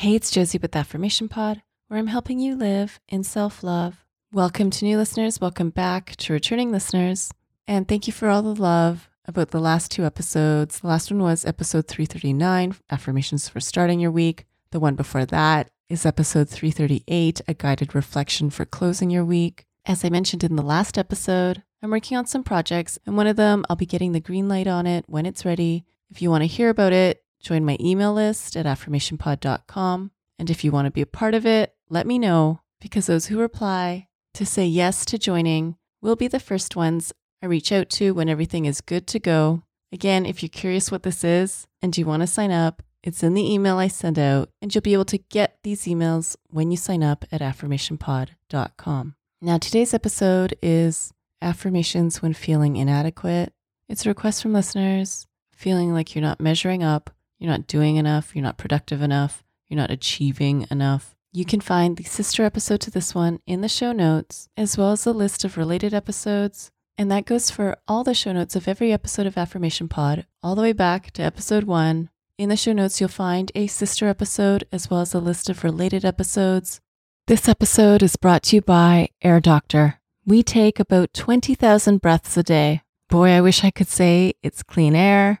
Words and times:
Hey, 0.00 0.14
it's 0.14 0.30
Josie 0.30 0.56
with 0.56 0.72
the 0.72 0.78
Affirmation 0.78 1.28
Pod, 1.28 1.60
where 1.88 2.00
I'm 2.00 2.06
helping 2.06 2.40
you 2.40 2.56
live 2.56 2.98
in 3.10 3.22
self 3.22 3.62
love. 3.62 4.06
Welcome 4.32 4.70
to 4.70 4.86
new 4.86 4.96
listeners. 4.96 5.42
Welcome 5.42 5.68
back 5.68 6.16
to 6.16 6.32
returning 6.32 6.72
listeners. 6.72 7.30
And 7.68 7.86
thank 7.86 8.06
you 8.06 8.12
for 8.14 8.30
all 8.30 8.40
the 8.40 8.54
love 8.54 9.10
about 9.26 9.50
the 9.50 9.60
last 9.60 9.90
two 9.90 10.06
episodes. 10.06 10.80
The 10.80 10.86
last 10.86 11.10
one 11.10 11.22
was 11.22 11.44
episode 11.44 11.86
339, 11.86 12.76
Affirmations 12.90 13.50
for 13.50 13.60
Starting 13.60 14.00
Your 14.00 14.10
Week. 14.10 14.46
The 14.70 14.80
one 14.80 14.94
before 14.94 15.26
that 15.26 15.70
is 15.90 16.06
episode 16.06 16.48
338, 16.48 17.42
A 17.46 17.52
Guided 17.52 17.94
Reflection 17.94 18.48
for 18.48 18.64
Closing 18.64 19.10
Your 19.10 19.26
Week. 19.26 19.66
As 19.84 20.02
I 20.02 20.08
mentioned 20.08 20.42
in 20.42 20.56
the 20.56 20.62
last 20.62 20.96
episode, 20.96 21.62
I'm 21.82 21.90
working 21.90 22.16
on 22.16 22.24
some 22.24 22.42
projects, 22.42 22.98
and 23.04 23.18
one 23.18 23.26
of 23.26 23.36
them 23.36 23.66
I'll 23.68 23.76
be 23.76 23.84
getting 23.84 24.12
the 24.12 24.20
green 24.20 24.48
light 24.48 24.66
on 24.66 24.86
it 24.86 25.04
when 25.08 25.26
it's 25.26 25.44
ready. 25.44 25.84
If 26.08 26.22
you 26.22 26.30
want 26.30 26.40
to 26.40 26.46
hear 26.46 26.70
about 26.70 26.94
it, 26.94 27.22
join 27.40 27.64
my 27.64 27.76
email 27.80 28.12
list 28.12 28.56
at 28.56 28.66
affirmationpod.com. 28.66 30.10
And 30.38 30.50
if 30.50 30.64
you 30.64 30.70
want 30.70 30.86
to 30.86 30.90
be 30.90 31.02
a 31.02 31.06
part 31.06 31.34
of 31.34 31.44
it, 31.44 31.74
let 31.88 32.06
me 32.06 32.18
know 32.18 32.60
because 32.80 33.06
those 33.06 33.26
who 33.26 33.38
reply 33.38 34.08
to 34.34 34.46
say 34.46 34.64
yes 34.64 35.04
to 35.06 35.18
joining 35.18 35.76
will 36.00 36.16
be 36.16 36.28
the 36.28 36.40
first 36.40 36.76
ones 36.76 37.12
I 37.42 37.46
reach 37.46 37.72
out 37.72 37.90
to 37.90 38.12
when 38.12 38.28
everything 38.28 38.64
is 38.66 38.80
good 38.80 39.06
to 39.08 39.18
go. 39.18 39.62
Again, 39.92 40.24
if 40.24 40.42
you're 40.42 40.48
curious 40.48 40.90
what 40.90 41.02
this 41.02 41.24
is 41.24 41.66
and 41.82 41.96
you 41.96 42.06
want 42.06 42.22
to 42.22 42.26
sign 42.26 42.50
up, 42.50 42.82
it's 43.02 43.22
in 43.22 43.34
the 43.34 43.52
email 43.52 43.78
I 43.78 43.88
send 43.88 44.18
out, 44.18 44.50
and 44.60 44.74
you'll 44.74 44.82
be 44.82 44.92
able 44.92 45.06
to 45.06 45.16
get 45.16 45.56
these 45.62 45.84
emails 45.84 46.36
when 46.50 46.70
you 46.70 46.76
sign 46.76 47.02
up 47.02 47.24
at 47.32 47.40
affirmationpod.com. 47.40 49.14
Now, 49.40 49.56
today's 49.56 49.94
episode 49.94 50.54
is 50.60 51.14
affirmations 51.40 52.20
when 52.20 52.34
feeling 52.34 52.76
inadequate. 52.76 53.54
It's 53.88 54.04
a 54.04 54.10
request 54.10 54.42
from 54.42 54.52
listeners 54.52 55.26
feeling 55.54 55.94
like 55.94 56.14
you're 56.14 56.22
not 56.22 56.40
measuring 56.40 56.82
up 56.82 57.10
you're 57.40 57.50
not 57.50 57.66
doing 57.66 57.96
enough, 57.96 58.36
you're 58.36 58.44
not 58.44 58.58
productive 58.58 59.02
enough, 59.02 59.42
you're 59.68 59.78
not 59.78 59.90
achieving 59.90 60.66
enough. 60.70 61.16
You 61.32 61.44
can 61.44 61.60
find 61.60 61.96
the 61.96 62.04
sister 62.04 62.44
episode 62.44 62.80
to 62.82 62.90
this 62.90 63.14
one 63.14 63.40
in 63.46 63.60
the 63.60 63.68
show 63.68 63.92
notes, 63.92 64.48
as 64.56 64.76
well 64.76 64.92
as 64.92 65.06
a 65.06 65.12
list 65.12 65.44
of 65.44 65.56
related 65.56 65.94
episodes. 65.94 66.70
And 66.98 67.10
that 67.10 67.24
goes 67.24 67.50
for 67.50 67.78
all 67.88 68.04
the 68.04 68.14
show 68.14 68.32
notes 68.32 68.56
of 68.56 68.68
every 68.68 68.92
episode 68.92 69.26
of 69.26 69.38
Affirmation 69.38 69.88
Pod, 69.88 70.26
all 70.42 70.54
the 70.54 70.62
way 70.62 70.72
back 70.72 71.12
to 71.12 71.22
episode 71.22 71.64
one. 71.64 72.10
In 72.36 72.48
the 72.48 72.56
show 72.56 72.72
notes, 72.72 73.00
you'll 73.00 73.08
find 73.08 73.50
a 73.54 73.68
sister 73.68 74.06
episode 74.06 74.64
as 74.70 74.90
well 74.90 75.00
as 75.00 75.14
a 75.14 75.20
list 75.20 75.48
of 75.48 75.64
related 75.64 76.04
episodes. 76.04 76.80
This 77.26 77.48
episode 77.48 78.02
is 78.02 78.16
brought 78.16 78.42
to 78.44 78.56
you 78.56 78.62
by 78.62 79.10
Air 79.22 79.40
Doctor. 79.40 80.00
We 80.26 80.42
take 80.42 80.80
about 80.80 81.14
20,000 81.14 82.02
breaths 82.02 82.36
a 82.36 82.42
day. 82.42 82.82
Boy, 83.08 83.30
I 83.30 83.40
wish 83.40 83.64
I 83.64 83.70
could 83.70 83.88
say 83.88 84.34
it's 84.42 84.62
clean 84.62 84.94
air, 84.94 85.40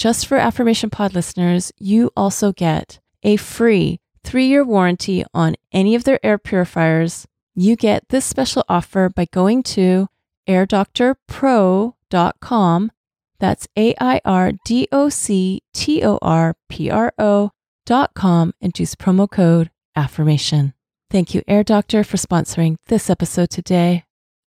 just 0.00 0.26
for 0.26 0.38
Affirmation 0.38 0.88
Pod 0.88 1.14
listeners, 1.14 1.72
you 1.76 2.10
also 2.16 2.52
get 2.52 3.00
a 3.22 3.36
free 3.36 4.00
three 4.24 4.46
year 4.46 4.64
warranty 4.64 5.26
on 5.34 5.56
any 5.72 5.94
of 5.94 6.04
their 6.04 6.18
air 6.24 6.38
purifiers. 6.38 7.26
You 7.54 7.76
get 7.76 8.08
this 8.08 8.24
special 8.24 8.64
offer 8.66 9.10
by 9.10 9.26
going 9.26 9.62
to 9.74 10.08
airdoctorpro.com. 10.48 12.92
That's 13.40 13.68
A 13.76 13.94
I 14.00 14.22
R 14.24 14.52
D 14.64 14.88
O 14.90 15.10
C 15.10 15.60
T 15.74 16.02
O 16.02 16.18
R 16.22 16.56
P 16.70 16.90
R 16.90 17.12
O.com 17.18 18.54
and 18.58 18.78
use 18.78 18.94
promo 18.94 19.30
code 19.30 19.70
AFFIRMATION. 19.98 20.72
Thank 21.10 21.34
you, 21.34 21.42
Air 21.46 21.62
Doctor, 21.62 22.04
for 22.04 22.16
sponsoring 22.16 22.76
this 22.86 23.10
episode 23.10 23.50
today. 23.50 24.04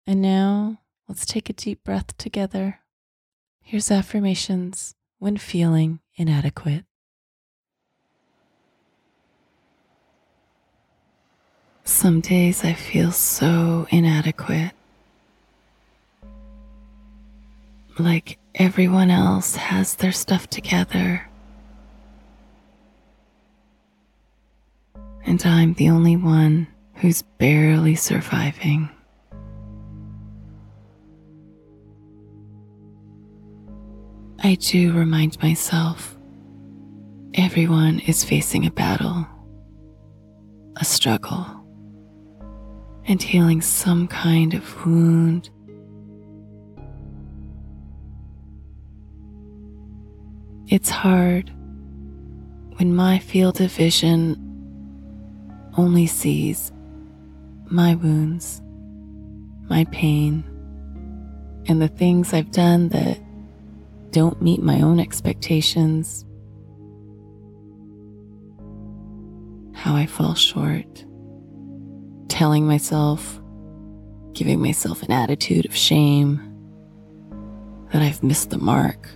And 0.08 0.22
now 0.22 0.78
let's 1.10 1.26
take 1.26 1.50
a 1.50 1.54
deep 1.54 1.84
breath 1.84 2.16
together. 2.16 2.80
Here's 3.62 3.92
affirmations 3.92 4.96
when 5.22 5.38
feeling 5.38 6.00
inadequate. 6.16 6.84
Some 11.84 12.22
days 12.22 12.64
I 12.64 12.74
feel 12.74 13.12
so 13.12 13.86
inadequate. 13.92 14.72
Like 18.00 18.40
everyone 18.56 19.12
else 19.12 19.56
has 19.58 19.94
their 19.94 20.12
stuff 20.12 20.48
together. 20.48 21.30
And 25.24 25.46
I'm 25.46 25.76
the 25.76 25.92
only 25.92 26.18
one 26.18 26.66
who's 26.96 27.22
barely 27.38 27.94
surviving. 27.94 28.90
I 34.44 34.56
do 34.56 34.92
remind 34.94 35.40
myself 35.44 36.18
everyone 37.36 38.00
is 38.00 38.24
facing 38.24 38.66
a 38.66 38.72
battle, 38.72 39.28
a 40.78 40.84
struggle, 40.84 41.46
and 43.06 43.22
healing 43.22 43.62
some 43.62 44.08
kind 44.08 44.56
of 44.56 44.84
wound. 44.84 45.52
It's 50.70 50.90
hard 50.90 51.52
when 52.78 52.96
my 52.96 53.20
field 53.20 53.62
of 53.62 53.72
vision 53.72 54.36
only 55.78 56.08
sees 56.08 56.72
my 57.66 57.94
wounds, 57.94 58.60
my 59.70 59.86
pain, 59.92 60.44
and 61.68 61.80
the 61.80 61.88
things 61.88 62.34
I've 62.34 62.52
done 62.52 62.90
that 62.90 63.20
don't 64.12 64.42
meet 64.42 64.62
my 64.62 64.82
own 64.82 65.00
expectations, 65.00 66.26
how 69.74 69.96
I 69.96 70.06
fall 70.06 70.36
short, 70.36 71.06
telling 72.28 72.68
myself, 72.68 73.42
giving 74.34 74.62
myself 74.62 75.02
an 75.04 75.12
attitude 75.12 75.66
of 75.66 75.76
shame 75.76 76.40
that 77.92 78.02
I've 78.02 78.22
missed 78.22 78.50
the 78.50 78.58
mark 78.58 79.10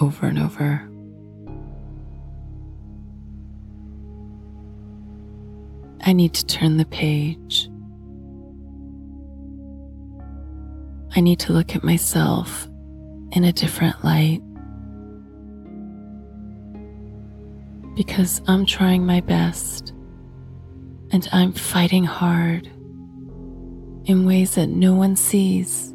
over 0.00 0.26
and 0.26 0.38
over. 0.38 0.86
I 6.02 6.12
need 6.12 6.32
to 6.34 6.46
turn 6.46 6.76
the 6.76 6.86
page. 6.86 7.68
I 11.14 11.20
need 11.20 11.40
to 11.40 11.52
look 11.52 11.74
at 11.74 11.82
myself 11.82 12.68
in 13.32 13.44
a 13.44 13.52
different 13.52 14.04
light. 14.04 14.40
Because 17.94 18.40
I'm 18.46 18.66
trying 18.66 19.04
my 19.04 19.20
best 19.20 19.92
and 21.12 21.28
I'm 21.32 21.52
fighting 21.52 22.04
hard 22.04 22.66
in 24.06 24.24
ways 24.26 24.54
that 24.54 24.68
no 24.68 24.94
one 24.94 25.16
sees. 25.16 25.94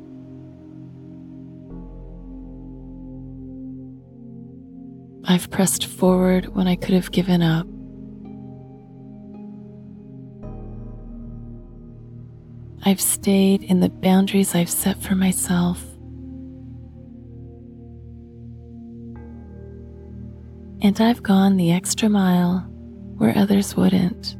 I've 5.28 5.50
pressed 5.50 5.88
forward 5.88 6.56
when 6.56 6.68
I 6.68 6.76
could 6.76 6.94
have 6.94 7.12
given 7.12 7.42
up. 7.42 7.66
I've 12.88 13.02
stayed 13.02 13.64
in 13.64 13.80
the 13.80 13.90
boundaries 13.90 14.54
I've 14.54 14.70
set 14.70 15.02
for 15.02 15.16
myself. 15.16 15.84
And 20.86 21.02
I've 21.02 21.24
gone 21.24 21.58
the 21.58 21.72
extra 21.72 22.08
mile 22.10 22.60
where 23.18 23.36
others 23.36 23.76
wouldn't. 23.76 24.38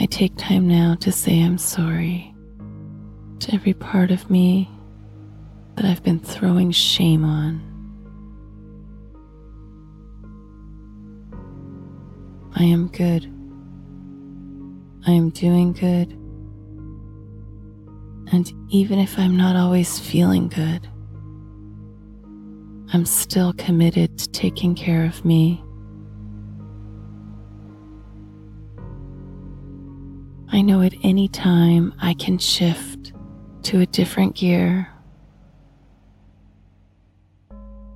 I 0.00 0.06
take 0.06 0.34
time 0.38 0.66
now 0.66 0.94
to 1.00 1.12
say 1.12 1.42
I'm 1.42 1.58
sorry 1.58 2.34
to 3.40 3.54
every 3.54 3.74
part 3.74 4.10
of 4.10 4.30
me 4.30 4.70
that 5.74 5.84
I've 5.84 6.02
been 6.02 6.20
throwing 6.20 6.70
shame 6.70 7.22
on. 7.22 7.60
I 12.54 12.62
am 12.62 12.88
good. 12.88 13.26
I 15.06 15.10
am 15.10 15.28
doing 15.28 15.74
good. 15.74 16.12
And 18.32 18.50
even 18.70 18.98
if 18.98 19.18
I'm 19.18 19.36
not 19.36 19.54
always 19.54 19.98
feeling 19.98 20.48
good, 20.48 20.88
I'm 22.92 23.04
still 23.06 23.52
committed 23.52 24.18
to 24.18 24.28
taking 24.30 24.74
care 24.74 25.04
of 25.04 25.24
me. 25.24 25.62
I 30.50 30.60
know 30.60 30.82
at 30.82 30.94
any 31.04 31.28
time 31.28 31.94
I 32.02 32.14
can 32.14 32.36
shift 32.38 33.12
to 33.62 33.78
a 33.78 33.86
different 33.86 34.34
gear, 34.34 34.88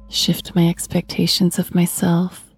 shift 0.08 0.54
my 0.54 0.68
expectations 0.68 1.58
of 1.58 1.74
myself, 1.74 2.54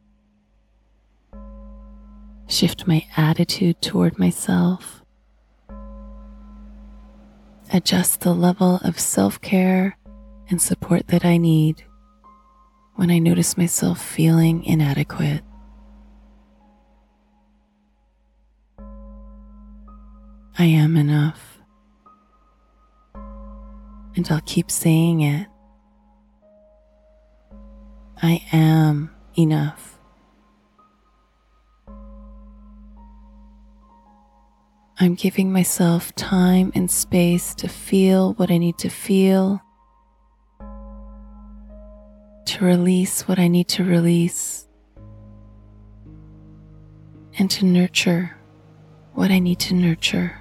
shift 2.48 2.86
my 2.86 3.06
attitude 3.16 3.80
toward 3.80 4.18
myself, 4.18 5.02
adjust 7.72 8.20
the 8.20 8.34
level 8.34 8.78
of 8.84 9.00
self 9.00 9.40
care 9.40 9.96
and 10.50 10.60
support 10.60 11.06
that 11.06 11.24
I 11.24 11.38
need 11.38 11.82
when 12.96 13.10
I 13.10 13.19
notice 13.19 13.56
myself 13.56 14.02
feeling 14.02 14.64
inadequate. 14.64 15.43
I 20.58 20.64
am 20.64 20.96
enough. 20.96 21.58
And 23.14 24.26
I'll 24.31 24.40
keep 24.46 24.70
saying 24.70 25.20
it. 25.20 25.46
I 28.22 28.43
am 28.50 29.10
enough. 29.38 29.98
I'm 34.98 35.14
giving 35.14 35.52
myself 35.52 36.14
time 36.14 36.72
and 36.75 36.90
space 36.90 37.54
to 37.56 37.69
feel 37.69 38.32
what 38.34 38.50
I 38.50 38.56
need 38.56 38.78
to 38.78 38.88
feel, 38.88 39.60
to 42.56 42.64
release 42.64 43.29
what 43.29 43.38
I 43.38 43.49
need 43.49 43.69
to 43.69 43.85
release, 43.85 44.67
and 47.38 47.50
to 47.50 47.67
nurture 47.67 48.35
what 49.12 49.31
I 49.31 49.41
need 49.41 49.61
to 49.61 49.75
nurture. 49.75 50.38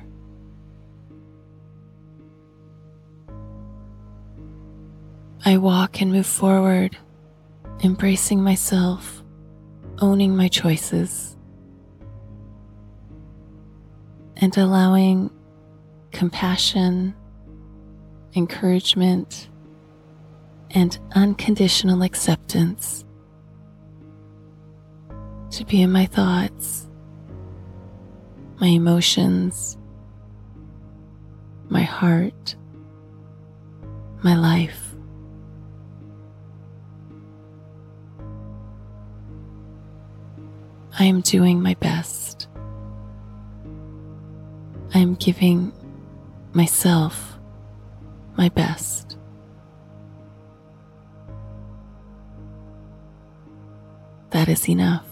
I 5.43 5.57
walk 5.57 6.01
and 6.01 6.13
move 6.13 6.25
forward, 6.25 6.97
embracing 7.83 8.41
myself, 8.41 9.21
owning 9.99 10.37
my 10.37 10.47
choices, 10.47 11.35
and 14.37 14.57
allowing 14.57 15.29
compassion, 16.13 17.13
encouragement, 18.35 19.49
and 20.75 20.99
unconditional 21.13 22.01
acceptance 22.01 23.05
to 25.49 25.63
be 25.65 25.81
in 25.81 25.89
my 25.89 26.05
thoughts, 26.05 26.87
my 28.59 28.67
emotions, 28.67 29.77
my 31.69 31.81
heart, 31.81 32.57
my 34.21 34.35
life. 34.35 34.93
I 40.99 41.05
am 41.05 41.21
doing 41.21 41.61
my 41.61 41.75
best. 41.75 42.47
I 44.93 44.99
am 44.99 45.15
giving 45.15 45.71
myself 46.53 47.37
my 48.37 48.49
best. 48.49 49.04
That 54.45 54.51
is 54.51 54.69
enough. 54.69 55.07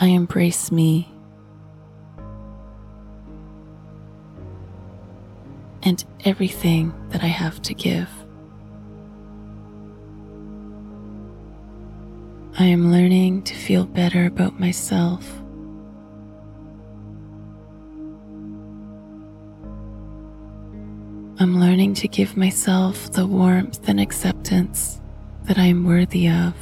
I 0.00 0.06
embrace 0.06 0.70
me 0.70 1.08
and 5.82 6.04
everything 6.24 6.94
that 7.08 7.24
I 7.24 7.26
have 7.26 7.60
to 7.62 7.74
give. 7.74 8.08
I 12.60 12.66
am 12.66 12.92
learning 12.92 13.42
to 13.42 13.54
feel 13.56 13.84
better 13.84 14.26
about 14.26 14.60
myself. 14.60 15.28
I'm 21.40 21.58
learning 21.58 21.94
to 21.94 22.06
give 22.06 22.36
myself 22.36 23.10
the 23.10 23.26
warmth 23.26 23.88
and 23.88 23.98
acceptance 23.98 25.01
that 25.44 25.58
I 25.58 25.64
am 25.64 25.84
worthy 25.84 26.28
of. 26.28 26.54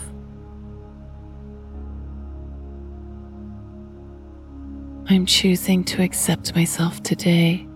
I'm 5.09 5.27
choosing 5.27 5.83
to 5.85 6.03
accept 6.03 6.55
myself 6.55 7.03
today 7.03 7.67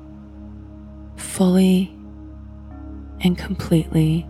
fully 1.16 1.94
and 3.20 3.36
completely. 3.36 4.26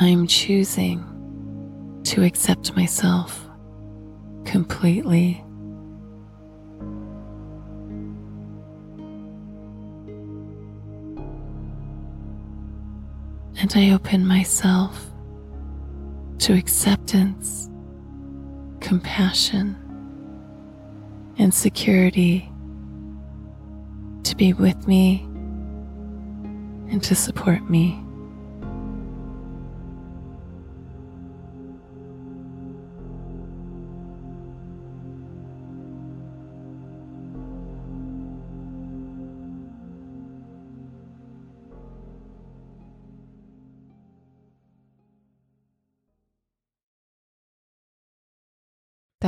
I 0.00 0.06
am 0.06 0.28
choosing 0.28 1.04
to 2.04 2.22
accept 2.22 2.76
myself 2.76 3.44
completely. 4.44 5.44
And 13.70 13.90
I 13.90 13.94
open 13.94 14.26
myself 14.26 14.98
to 16.38 16.54
acceptance, 16.54 17.68
compassion, 18.80 19.76
and 21.36 21.52
security 21.52 22.50
to 24.22 24.34
be 24.36 24.54
with 24.54 24.88
me 24.88 25.20
and 26.90 27.02
to 27.02 27.14
support 27.14 27.68
me. 27.68 28.02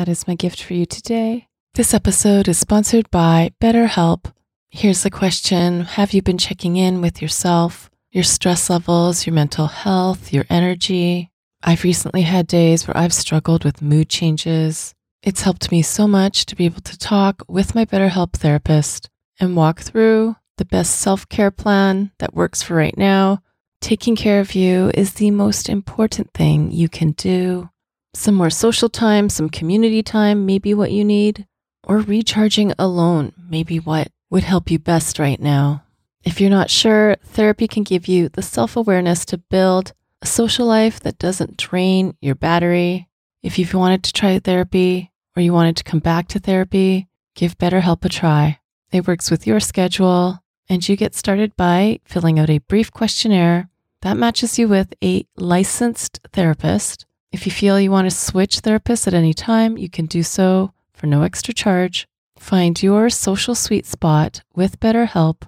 That 0.01 0.09
is 0.09 0.27
my 0.27 0.35
gift 0.35 0.63
for 0.63 0.73
you 0.73 0.87
today. 0.87 1.47
This 1.75 1.93
episode 1.93 2.49
is 2.49 2.57
sponsored 2.57 3.11
by 3.11 3.53
BetterHelp. 3.61 4.33
Here's 4.71 5.03
the 5.03 5.11
question 5.11 5.83
Have 5.83 6.15
you 6.15 6.23
been 6.23 6.39
checking 6.39 6.79
in 6.79 7.03
with 7.03 7.21
yourself, 7.21 7.91
your 8.11 8.25
stress 8.25 8.71
levels, 8.71 9.27
your 9.27 9.35
mental 9.35 9.67
health, 9.67 10.33
your 10.33 10.47
energy? 10.49 11.31
I've 11.63 11.85
recently 11.85 12.23
had 12.23 12.47
days 12.47 12.89
where 12.89 12.97
I've 12.97 13.13
struggled 13.13 13.63
with 13.63 13.83
mood 13.83 14.09
changes. 14.09 14.95
It's 15.23 15.43
helped 15.43 15.71
me 15.71 15.83
so 15.83 16.09
much 16.09 16.47
to 16.47 16.57
be 16.57 16.65
able 16.65 16.81
to 16.81 16.97
talk 16.97 17.43
with 17.47 17.75
my 17.75 17.85
BetterHelp 17.85 18.33
therapist 18.33 19.11
and 19.39 19.55
walk 19.55 19.81
through 19.81 20.35
the 20.57 20.65
best 20.65 20.97
self 20.97 21.29
care 21.29 21.51
plan 21.51 22.11
that 22.21 22.33
works 22.33 22.63
for 22.63 22.75
right 22.75 22.97
now. 22.97 23.43
Taking 23.83 24.17
care 24.17 24.41
of 24.41 24.55
you 24.55 24.91
is 24.95 25.13
the 25.13 25.31
most 25.31 25.69
important 25.69 26.33
thing 26.33 26.71
you 26.73 26.89
can 26.89 27.11
do. 27.11 27.69
Some 28.15 28.35
more 28.35 28.51
social 28.51 28.89
time, 28.89 29.29
some 29.29 29.49
community 29.49 30.03
time, 30.03 30.45
maybe 30.45 30.75
what 30.75 30.91
you 30.91 31.05
need, 31.05 31.47
or 31.85 31.99
recharging 31.99 32.73
alone, 32.79 33.33
maybe 33.49 33.79
what 33.79 34.09
would 34.31 34.43
help 34.43 34.71
you 34.71 34.79
best 34.79 35.19
right 35.19 35.41
now. 35.41 35.85
If 36.25 36.41
you're 36.41 36.51
not 36.51 36.71
sure, 36.71 37.17
therapy 37.25 37.69
can 37.69 37.85
give 37.85 38.09
you 38.09 38.29
the 38.29 38.43
self 38.43 38.77
awareness 38.77 39.25
to 39.27 39.39
build 39.39 39.93
a 40.23 40.27
social 40.27 40.67
life 40.67 41.01
that 41.01 41.19
doesn't 41.19 41.57
drain 41.57 42.17
your 42.21 42.35
battery. 42.35 43.09
If 43.43 43.59
you've 43.59 43.73
wanted 43.75 44.03
to 44.05 44.13
try 44.13 44.39
therapy 44.39 45.13
or 45.37 45.43
you 45.43 45.53
wanted 45.53 45.77
to 45.77 45.85
come 45.85 46.01
back 46.01 46.29
to 46.29 46.39
therapy, 46.39 47.09
give 47.35 47.59
BetterHelp 47.59 48.05
a 48.05 48.09
try. 48.09 48.59
It 48.93 49.07
works 49.07 49.31
with 49.31 49.47
your 49.47 49.61
schedule, 49.61 50.41
and 50.69 50.87
you 50.87 50.97
get 50.97 51.15
started 51.15 51.57
by 51.57 52.01
filling 52.05 52.39
out 52.39 52.51
a 52.51 52.59
brief 52.59 52.93
questionnaire 52.93 53.71
that 54.03 54.17
matches 54.17 54.59
you 54.59 54.67
with 54.67 54.93
a 55.03 55.25
licensed 55.37 56.21
therapist. 56.33 57.07
If 57.33 57.47
you 57.47 57.53
feel 57.53 57.81
you 57.81 57.93
want 57.93 58.11
to 58.11 58.17
switch 58.17 58.61
therapists 58.63 59.07
at 59.07 59.15
any 59.15 59.33
time, 59.33 59.79
you 59.79 59.89
can 59.89 60.07
do 60.07 60.23
so 60.23 60.73
for 60.93 61.07
no 61.07 61.23
extra 61.23 61.55
charge. 61.55 62.09
Find 62.37 62.83
your 62.83 63.09
social 63.09 63.55
sweet 63.55 63.87
spot 63.87 64.43
with 64.55 64.81
BetterHelp. 64.81 65.43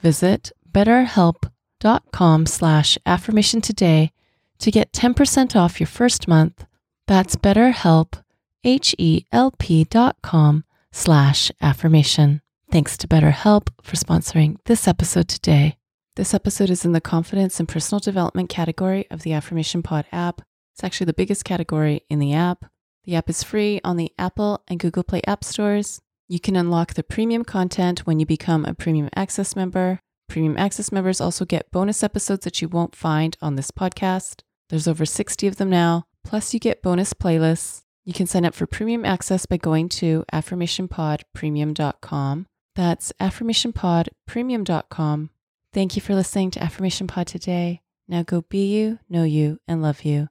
Visit 0.00 0.50
betterhelp.com 0.72 2.46
slash 2.46 2.98
affirmation 3.06 3.60
today 3.60 4.10
to 4.58 4.70
get 4.70 4.92
10% 4.92 5.54
off 5.54 5.78
your 5.78 5.86
first 5.86 6.26
month. 6.26 6.66
That's 7.06 7.36
betterhelp, 7.36 8.22
H-E-L-P 8.64 9.84
dot 9.84 10.16
com 10.22 10.64
slash 10.90 11.52
affirmation. 11.60 12.42
Thanks 12.72 12.96
to 12.98 13.08
BetterHelp 13.08 13.68
for 13.82 13.96
sponsoring 13.96 14.56
this 14.64 14.88
episode 14.88 15.28
today. 15.28 15.76
This 16.16 16.34
episode 16.34 16.70
is 16.70 16.84
in 16.84 16.92
the 16.92 17.00
confidence 17.00 17.60
and 17.60 17.68
personal 17.68 18.00
development 18.00 18.48
category 18.48 19.06
of 19.10 19.22
the 19.22 19.32
Affirmation 19.32 19.82
Pod 19.82 20.06
app. 20.12 20.42
It's 20.80 20.84
actually 20.86 21.06
the 21.06 21.12
biggest 21.12 21.44
category 21.44 22.04
in 22.08 22.20
the 22.20 22.32
app. 22.32 22.64
The 23.04 23.14
app 23.14 23.28
is 23.28 23.42
free 23.42 23.82
on 23.84 23.98
the 23.98 24.14
Apple 24.18 24.62
and 24.66 24.80
Google 24.80 25.02
Play 25.02 25.20
app 25.26 25.44
stores. 25.44 26.00
You 26.26 26.40
can 26.40 26.56
unlock 26.56 26.94
the 26.94 27.02
premium 27.02 27.44
content 27.44 28.06
when 28.06 28.18
you 28.18 28.24
become 28.24 28.64
a 28.64 28.72
premium 28.72 29.10
access 29.14 29.54
member. 29.54 30.00
Premium 30.26 30.56
access 30.56 30.90
members 30.90 31.20
also 31.20 31.44
get 31.44 31.70
bonus 31.70 32.02
episodes 32.02 32.44
that 32.44 32.62
you 32.62 32.68
won't 32.68 32.96
find 32.96 33.36
on 33.42 33.56
this 33.56 33.70
podcast. 33.70 34.40
There's 34.70 34.88
over 34.88 35.04
60 35.04 35.46
of 35.46 35.56
them 35.56 35.68
now. 35.68 36.04
Plus, 36.24 36.54
you 36.54 36.60
get 36.60 36.80
bonus 36.80 37.12
playlists. 37.12 37.82
You 38.06 38.14
can 38.14 38.26
sign 38.26 38.46
up 38.46 38.54
for 38.54 38.66
premium 38.66 39.04
access 39.04 39.44
by 39.44 39.58
going 39.58 39.90
to 39.90 40.24
affirmationpodpremium.com. 40.32 42.46
That's 42.74 43.12
affirmationpodpremium.com. 43.20 45.30
Thank 45.74 45.96
you 45.96 46.00
for 46.00 46.14
listening 46.14 46.50
to 46.52 46.62
Affirmation 46.62 47.06
Pod 47.06 47.26
today. 47.26 47.82
Now 48.08 48.22
go 48.22 48.40
be 48.40 48.74
you, 48.74 48.98
know 49.10 49.24
you, 49.24 49.60
and 49.68 49.82
love 49.82 50.04
you. 50.04 50.30